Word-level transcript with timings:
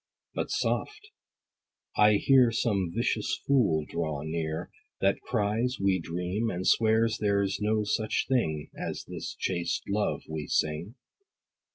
But 0.33 0.49
soft: 0.49 1.11
I 1.95 2.13
hear 2.13 2.51
Some 2.51 2.91
vicious 2.91 3.39
fool 3.45 3.85
draw 3.87 4.23
near, 4.23 4.71
That 4.99 5.21
cries, 5.21 5.77
we 5.79 5.99
dream, 5.99 6.49
and 6.49 6.65
swears 6.65 7.19
there's 7.19 7.59
no 7.61 7.83
such 7.83 8.25
thing, 8.27 8.71
As 8.75 9.05
this 9.07 9.35
chaste 9.35 9.83
love 9.87 10.23
we 10.27 10.47
sing. 10.47 10.95